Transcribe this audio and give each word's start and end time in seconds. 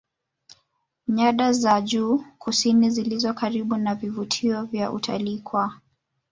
nyada 1.07 1.53
za 1.53 1.81
juu 1.81 2.25
kusini 2.39 2.89
zilizo 2.89 3.33
karibu 3.33 3.77
na 3.77 3.95
vivutio 3.95 4.63
vya 4.65 4.91
utalii 4.91 5.39
kwa 5.39 5.73